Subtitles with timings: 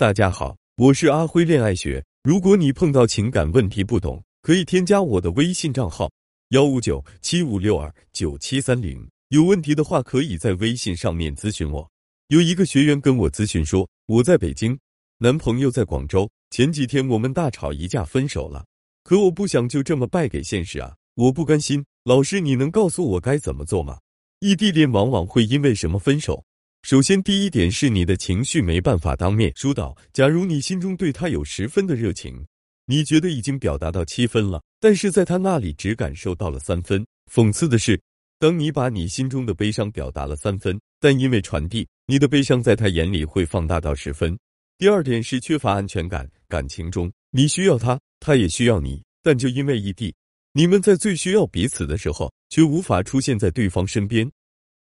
[0.00, 2.02] 大家好，我是阿辉恋爱学。
[2.22, 6.10] 如果你碰到情感问题不懂，可以添加我的微信账号
[6.52, 9.06] 幺五九七五六二九七三零。
[9.28, 11.86] 有问题的话，可以在微信上面咨询我。
[12.28, 14.78] 有一个学员跟我咨询说，我在北京，
[15.18, 18.64] 男朋友在广州，前几天我们大吵一架，分手了。
[19.04, 21.84] 可我不想就这么败给现实啊，我不甘心。
[22.04, 23.98] 老师，你能告诉我该怎么做吗？
[24.38, 26.42] 异地恋往往会因为什么分手？
[26.82, 29.94] 首先，第一点是你的情绪没办法当面疏导。
[30.14, 32.44] 假如你心中对他有十分的热情，
[32.86, 37.06] 你觉得已经表达到七分了，但是在他那里只感受到了三分。
[37.30, 38.00] 讽刺的是，
[38.38, 44.36] 当你把你心中的悲伤表达了三分，但因为传递，你的悲伤在他眼里会放大到十分。
[44.78, 50.12] 第二点是缺乏安全感，感情中你需要他，他也需要你，但就因为异地，
[50.54, 54.28] 你们在最需要彼此的时候，却无法出现在对方身边。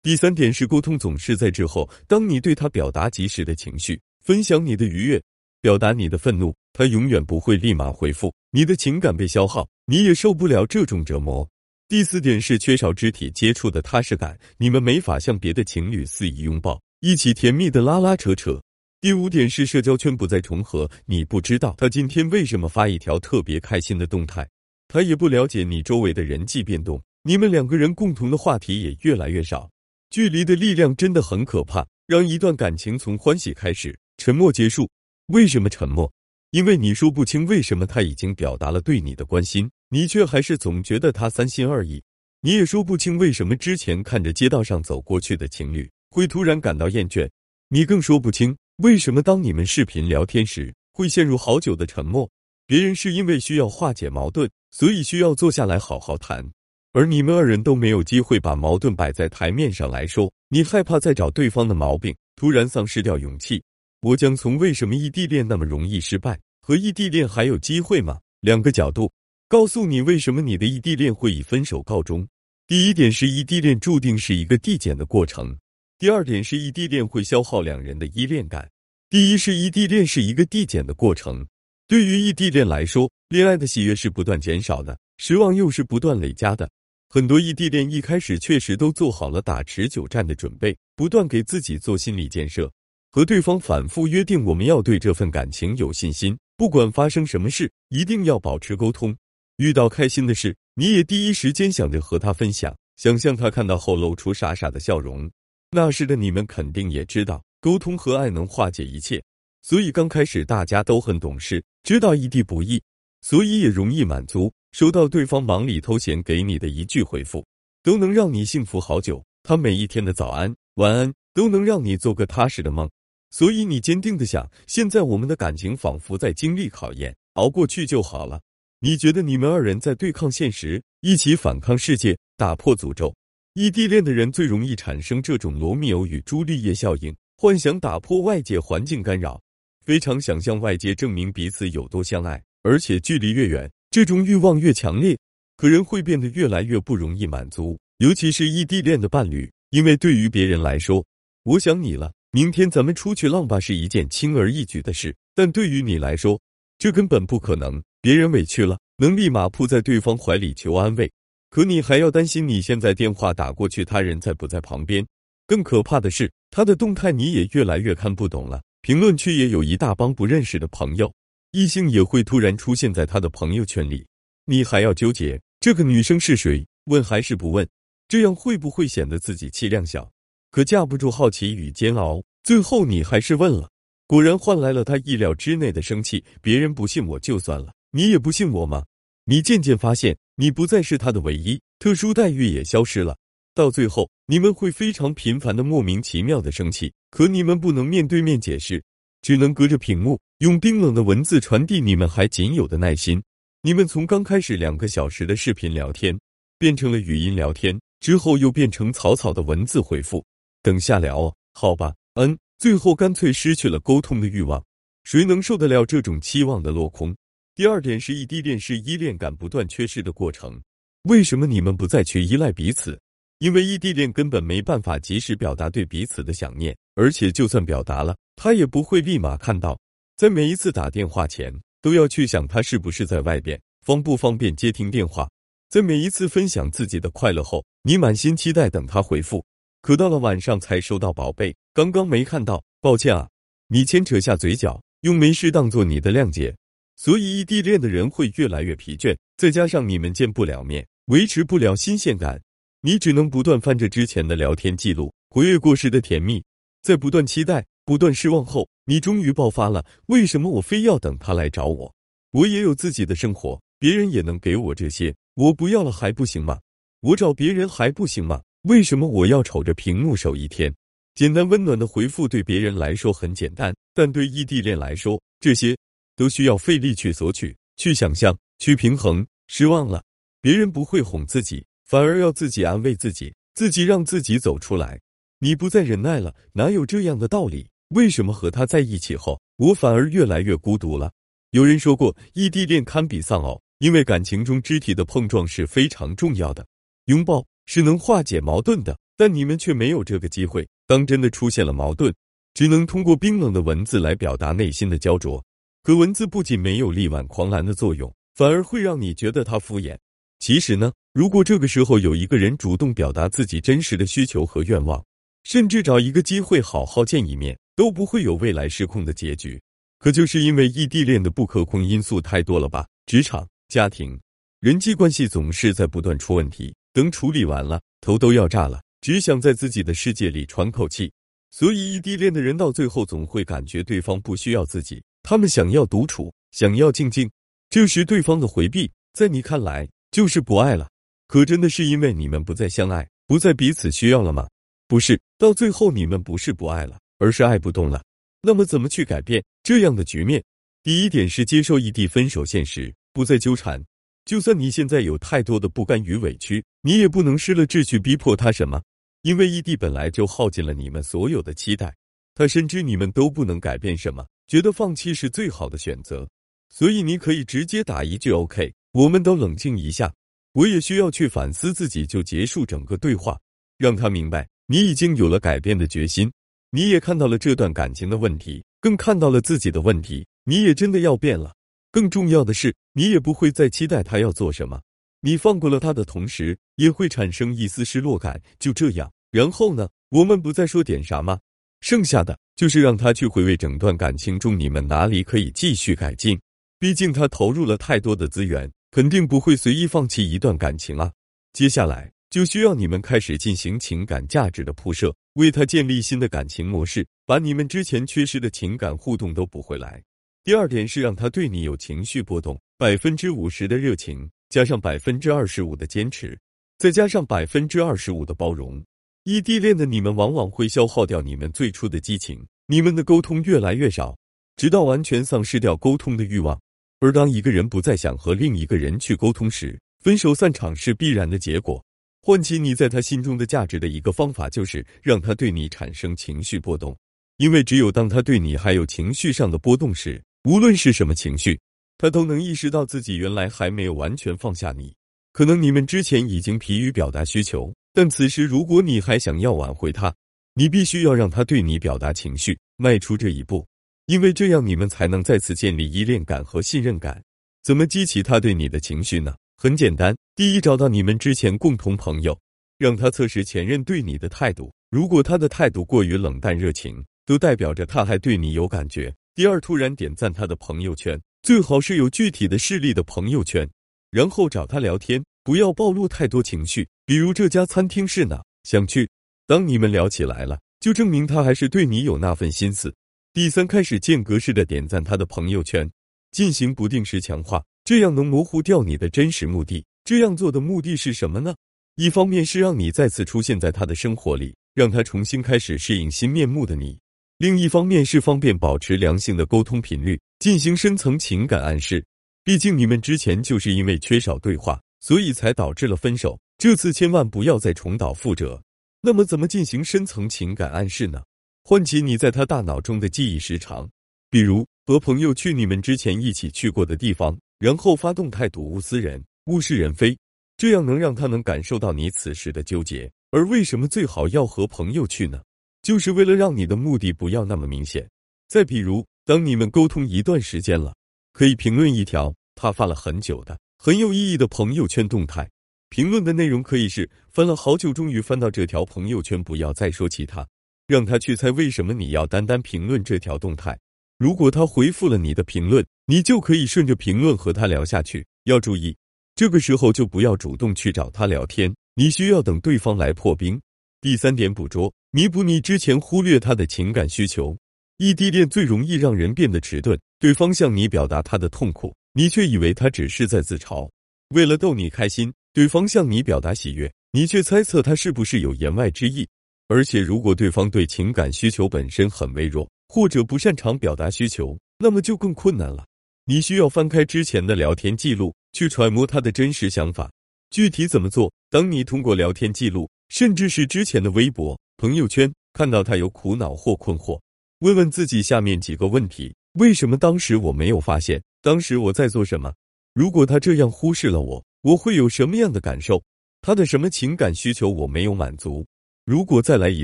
[0.03, 1.87] 第三点是沟通总是在滞后。
[2.07, 5.21] 当你对他表达及时的情绪，分享你的愉悦，
[5.61, 8.33] 表达你的愤怒，他永远不会立马回复。
[8.49, 11.48] 你的情感被消耗，你也受不了这种折磨。
[11.87, 18.59] 第四点是缺少肢体接触的踏实感，你们没法像别的情侣肆意拥抱，一起甜蜜的拉拉扯扯。
[19.01, 24.49] 第五点是社交圈不再重合，你不知道他今天为什么发一条特别开心的动态，
[24.87, 29.70] 他也不了解你周围的人际变动，你们两个人共同的话题也越来越少。
[30.12, 34.90] 距离的力量真的很可怕，让一段感情从欢喜开始，沉默结束。
[35.27, 36.12] 为什么沉默？
[36.49, 42.04] 因为你说不清为什么他已经表达了对你的关心，你却还是总觉得他三心二意。
[42.41, 47.29] 你也说不清为什么之前看着街道上走过去的情侣会突然感到厌倦，
[47.70, 52.29] 你更说不清为什么当你们视频聊天时会陷入好久的沉默。
[52.67, 56.45] 别人是因为需要化解矛盾，所以需要坐下来好好谈。
[56.93, 63.63] 而你们二人都没有机会把矛盾摆在台面上来说，你害怕再找对方的毛病，突然丧失掉勇气。
[64.01, 69.09] 我将从为什么异地恋那么容易失败和异地恋还有机会吗两个角度，
[69.47, 72.28] 告诉你为什么你的异地恋会以分手告终。
[72.67, 75.57] 第一点是异地恋注定是一个递减的过程，
[75.97, 78.69] 第二点是异地恋会消耗两人的依恋感。
[79.09, 81.47] 第一是异地恋是一个递减的过程，
[81.87, 86.69] 对于异地恋来说，恋爱的喜悦是不断减少的，失望又是不断累加的。
[87.13, 92.72] 很多异地恋一开始确实都做好了打持久战的准备，不断给自己做心理建设，
[93.09, 99.13] 和对方反复约定我们要对这份感情有信心，不管发生什么事，一定要保持沟通。
[99.57, 105.29] 遇到开心的事，你也第一时间想着和他分享，想象他看到后露出傻傻的笑容。
[105.72, 109.22] 那时的你们肯定也知道，沟通和爱能化解一切，
[109.61, 112.81] 所以刚开始大家都很懂事，知道异地不易，
[113.19, 114.49] 所以也容易满足。
[114.71, 117.45] 收到对方忙里偷闲给你的一句回复，
[117.83, 119.21] 都能让你幸福好久。
[119.43, 122.89] 他每一天的早安、晚安都能让你做个踏实的梦。
[123.31, 128.39] 所以你坚定的想，现在我们的感情仿佛在经历考验，熬过去就好了。
[128.79, 133.13] 你觉得你们二人在对抗现实，一起反抗世界，打破诅咒。
[133.53, 139.41] 异地恋的人最容易产生这种罗密欧与朱丽叶效应，幻想打破外界环境干扰，
[139.83, 143.69] 非常想向外界证明彼此有多相爱，而且距离越远。
[143.91, 145.18] 这种欲望越强烈，
[145.57, 151.06] 可人会变得越来越不容易满足，尤其是异地恋的伴侣，因为对于别人来说，
[151.44, 156.40] 我想你了，明天咱们出去浪吧是一件轻而易举的事，但对于你来说，
[156.78, 157.84] 这根本不可能。
[158.02, 161.12] 别人委屈了，能立马扑在对方怀里求安慰，
[161.50, 165.06] 可你还要担心你现在电话打过去，他人在不在旁边？
[165.46, 171.12] 更可怕的是，他的动态你也越来越看不懂了，评论区也有一大帮不认识的朋友。
[171.53, 174.06] 异性也会突然出现在他的朋友圈里，
[174.45, 176.66] 你还要纠结这个女生是谁？
[176.85, 177.67] 问还是不问？
[178.07, 180.09] 这样会不会显得自己气量小？
[180.50, 183.69] 可架不住好奇与煎熬，最后你还是问了，
[184.07, 186.23] 果然换来了他意料之内的生气。
[186.41, 188.85] 别人不信我就算了，你也不信我吗？
[189.25, 193.17] 你渐渐发现，你不再是他的唯一，特殊待遇也消失了。
[193.53, 198.81] 到最后，你们会非常频繁的莫名其妙的生气，可你们不能面对面解释。
[199.21, 203.22] 只能隔着屏幕用冰冷的文字传递你们还仅有的耐心。
[203.61, 206.19] 你们从刚开始两个小时的视频聊天，
[206.57, 210.25] 变成了语音聊天，之后又变成草草的文字回复。
[210.63, 214.63] 等下聊哦，好吧，嗯，最后干脆失去了沟通的欲望。
[215.03, 217.16] 谁能受得了这种期望的落空？
[217.55, 220.61] 第二点是异地恋是依恋感不断缺失的过程。
[221.03, 222.99] 为什么你们不再去依赖彼此？
[223.41, 229.79] 因为异地恋根本没办法及时表达对彼此的想念，而且就算表达了，他也不会立马看到。
[230.16, 231.52] 在每一次打电话前，
[231.82, 235.28] 都要去想他是不是在外边，方不方便接听电话。
[235.72, 239.44] 在每一次分享自己的快乐后，你满心期待等他回复，
[239.82, 243.28] 可到了晚上才收到“宝贝，刚刚没看到，抱歉啊。”
[243.70, 246.55] 你牵扯下嘴角，用没事当做你的谅解，
[246.96, 249.17] 所以异地恋的人会越来越疲倦。
[249.35, 252.40] 再加上你们见不了面，维持不了新鲜感，
[252.83, 256.44] 你只能不断翻着之前的聊天记录，回味过时的甜蜜，
[256.81, 259.86] 在不断期待、不断失望后，你终于爆发了。
[260.07, 261.94] 为什么我非要等他来找我？
[262.31, 266.60] 我也有自己的生活，别人也能给我这些，我不要了还不行吗？
[267.01, 268.42] 我找别人还不行吗？
[268.63, 270.74] 为什么我要瞅着屏幕守一天？
[271.13, 275.77] 简单温暖的回复对别人来说很简单，但对异地恋来说，这些
[276.16, 279.24] 都需要费力去索取、去想象、去平衡。
[279.48, 280.01] 失望了，
[280.42, 284.98] 别人不会哄自己，反而要自己安慰自己，自己让自己走出来。
[285.40, 287.68] 你不再忍耐了，哪有这样的道理？
[287.90, 291.12] 为什么和他在一起后，我反而越来越孤独了？
[291.50, 296.66] 有人说过，异地恋堪比丧偶，因为感情中肢体的碰撞是非常重要的，
[297.08, 300.66] 拥抱是能化解矛盾的，但你们却没有这个机会。
[300.88, 302.14] 当真的出现了矛盾，
[302.54, 305.44] 只能通过冰冷的文字来表达内心的焦灼。
[305.84, 309.98] 可文字不仅没有力挽狂澜的作用，反而会让你觉得他敷衍。
[310.42, 315.06] 其实呢，如果这个时候有一个人主动表达自己真实的需求和愿望，
[315.44, 319.62] 甚至找一个机会好好见一面，都不会有未来失控的结局。
[320.00, 322.88] 可就是因为异地恋的不可控因素太多了吧？
[323.06, 324.20] 职场、家庭、
[324.60, 328.82] 人际关系总是在不断出问题，等处理完了，头都要炸了。
[329.00, 331.12] 只想在自己的世界里喘口气，
[331.52, 337.30] 所以异地恋的人到最后总会感觉对方不需要自己，他们想要独处，想要静静。
[337.70, 340.90] 这时对方的回避，在你看来就是不爱了。
[341.28, 344.48] 可真的是因为你们不再相爱，不再彼此需要了吗？
[344.88, 348.04] 不是，到最后你们不是不爱了，而是爱不动了。
[348.42, 350.44] 那么怎么去改变这样的局面？
[350.84, 353.81] 第一点是接受异地分手现实，不再纠缠。
[354.25, 358.81] 就算你现在有太多的不甘与委屈，你也不能失了志去逼迫他什么。
[359.22, 361.96] 因为异地本来就耗尽了你们所有的期待，
[362.36, 366.28] 他深知你们都不能改变什么，觉得放弃是最好的选择，
[366.69, 368.74] 所以你可以直接打一句 “OK”。
[368.94, 370.14] 我们都冷静一下，
[370.54, 373.40] 我也需要去反思自己，就结束整个对话，
[373.78, 376.30] 让他明白你已经有了改变的决心，
[376.72, 381.54] 你也看到了这段感情的问题，更看到了自己的问题，你也真的要变了。
[381.92, 384.82] 更重要的是，你也不会再期待他要做什么。
[385.22, 388.42] 你放过了他的同时，也会产生一丝失落感。
[388.60, 389.88] 就这样，然后呢？
[390.10, 391.40] 我们不再说点啥吗？
[391.80, 396.38] 剩下的就是让他去回味整段感情中你们哪里可以继续改进。
[396.80, 401.12] 毕竟他投入了太多的资源，肯定不会随意放弃一段感情啊。
[401.54, 410.04] 接下来就需要你们开始进行情感价值的铺设，为他建立新的感情模式，把你们之前缺失的情感互动都补回来。
[410.44, 414.30] 第二点是让他对你有情绪波动，百分之五十的热情。
[414.50, 416.38] 加上百分之二十五的坚持，
[416.78, 418.84] 再加上百分之二十五的包容，
[419.24, 424.18] 异地恋的你们往往会消耗掉你们最初的激情，你们的沟通越来越少，
[424.58, 426.60] 直到完全丧失掉沟通的欲望。
[427.01, 431.83] 而当一个人不再想和另一个人去沟通时，分手散场是必然的结果。
[432.21, 436.95] 唤起你在他心中的价值的一个方法，就是让他对你产生情绪波动，
[437.38, 441.59] 因为只有当他对你还有情绪上的波动时，无论是什么情绪。
[441.98, 444.94] 他都能意识到自己原来还没有完全放下你，
[445.33, 450.13] 可能你们之前已经疲于表达需求，但此时如果你还想要挽回他，
[450.53, 453.65] 你必须要让他对你表达情绪，迈出这一步，
[454.12, 457.24] 因为这样你们才能再次建立依恋感和信任感。
[457.63, 459.34] 怎么激起他对你的情绪呢？
[459.56, 462.38] 很简单，第一，找到你们之前共同朋友，
[462.77, 469.15] 让他测试前任对你的态度，如果他的态度过于冷淡热情，都代表着他还对你有感觉。
[469.34, 471.18] 第二，突然点赞他的朋友圈。
[471.41, 473.65] 最好是有具体的事例的朋友圈，
[474.12, 476.86] 然后找他聊天，不要暴露太多情绪。
[477.06, 479.10] 比如这家餐厅是哪，想去。
[479.48, 482.94] 当你们聊起来了，就证明他还是对你有那份心思。
[483.34, 485.90] 第三，开始间隔式的点赞他的朋友圈，
[486.32, 489.86] 进行不定时强化，这样能模糊掉你的真实目的。
[490.04, 491.56] 这样做的目的是什么呢？
[491.96, 497.00] 一方面是让你再次出现在他的生活里，让他重新开始适应新面目的你。
[497.38, 502.04] 另一方面是方便保持良性的沟通频率，进行深层情感暗示。
[502.44, 506.38] 毕竟你们之前就是因为缺少对话，所以才导致了分手。
[506.58, 508.62] 这次千万不要再重蹈覆辙。
[509.02, 511.22] 那么怎么进行深层情感暗示呢？
[511.63, 513.89] 唤起你在他大脑中的记忆时长，
[514.30, 520.18] 比如和朋友去你们之前一起去过的地方，然后发动态睹物思人，物是人非，
[520.58, 523.10] 这样能让他能感受到你此时的纠结。
[523.30, 525.41] 而为什么最好要和朋友去呢？
[525.84, 528.08] 就是为了让你的目的不要那么明显。
[528.48, 530.94] 再比如，当你们沟通一段时间了，
[531.32, 535.50] 可以评论一条他发了很久的很有意义的朋友圈动态。
[535.89, 540.48] 评论的内容可以是翻了好久，终于翻到这条朋友圈，不要再说其他，
[540.91, 543.79] 让他去猜为什么你要单单评论这条动态。
[544.17, 548.27] 如果他回复了你的评论，你就可以顺着评论和他聊下去。
[548.43, 548.93] 要注意，
[549.33, 553.57] 这个时候就不要主动去找他聊天，你需要等对方来破冰。
[554.01, 557.57] 第三点，捕捉、弥补你之前忽略他的情感需求。
[557.95, 563.89] 异地恋最容易让人变得迟钝，对方向你表达他的痛苦，你却以为他只是在自嘲。
[564.36, 569.25] 为了逗你开心，对方向你表达喜悦，你却猜测他是不是有言外之意。
[569.74, 575.86] 而且，如果对方对情感需求本身很微弱，或者不擅长表达需求，那么就更困难了。
[576.25, 580.12] 你需要翻开之前的聊天记录，去揣摩他的真实想法。
[580.50, 581.32] 具体怎么做？
[581.50, 587.18] 当你通过聊天记录，甚至是之前的微博、朋友圈，看到他有苦恼或困惑，
[587.60, 591.24] 问问自己下面几个问题：为什么当时我没有发现？
[591.42, 592.54] 当时我在做什么？
[592.94, 596.04] 如果他这样忽视了我，我会有什么样的感受？
[596.42, 598.66] 他的什么情感需求我没有满足？
[599.12, 599.84] 如果再来一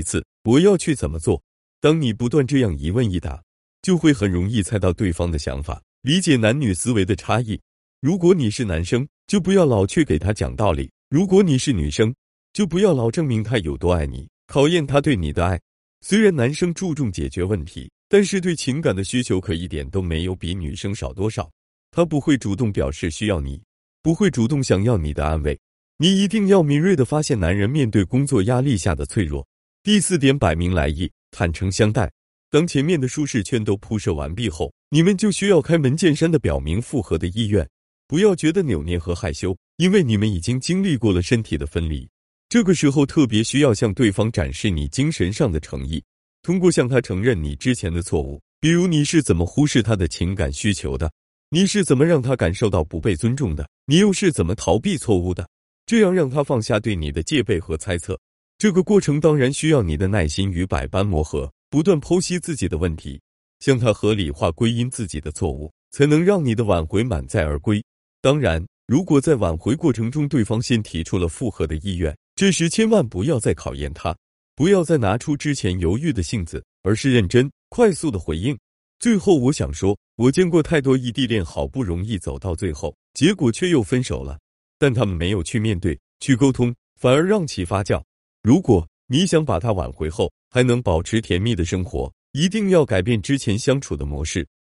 [0.00, 1.42] 次，我要去怎么做？
[1.82, 3.42] 当你不断这样一问一答，
[3.82, 7.60] 就会很容易猜到对方的想法，理解男女思维的差异。
[8.00, 12.14] 如果你是男生，就不要老去给他讲道理；如果你是女生，
[12.54, 15.60] 就不要老证明他有多爱你，考验他对你的爱。
[16.00, 21.46] 虽然男生注重解决问题，但是对情感的需求可一点都没有比女生少多少。
[21.90, 23.60] 他不会主动表示需要你，
[24.00, 25.58] 不会主动想要你的安慰。
[26.00, 29.44] 你一定要敏锐的发现男人面对工作压力下的脆弱。
[29.82, 31.10] 第四点，摆明来意。
[31.32, 32.08] 坦诚相待。
[32.50, 37.68] 当前面的舒适圈都铺设完毕后，你们就需要开门见山的表明复合的意愿，
[38.06, 42.08] 不要觉得扭捏和害羞，因为你们已经经历过了身体的分离。
[42.48, 46.00] 这个时候特别需要向对方展示你精神上的诚意，
[46.42, 51.10] 通过向他承认你之前的错误，比如你是怎么忽视他的情感需求的，
[51.50, 55.46] 你是怎么让他感受到不被尊重的，你又是怎么逃避错误的，
[55.88, 58.20] 这样让他放下对你的戒备和猜测。
[58.58, 63.18] 这个过程当然需要你的耐心与百般磨合，不断剖析自己的问题，
[63.60, 67.82] 向他合理化归因自己的错误，才能让你的挽回满载而归。
[68.20, 74.14] 当然，如果在挽回过程中对方先提出了复合的意愿，这时千万不要再考验他，
[74.54, 78.54] 不要再拿出之前犹豫的性子，而是认真快速的回应。
[79.00, 84.38] 最后，我想说，我见过太多异地恋好不容易走到最后，结果却又分手了，
[84.78, 88.02] 但他们没有去面对、去沟通，反而让其发酵。
[88.42, 94.46] 如果你想把它挽回后还能保持甜蜜的生活，一定要改变之前相处的模式。